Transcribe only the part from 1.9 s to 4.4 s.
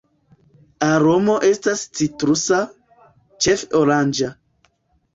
citrusa, ĉefe oranĝa.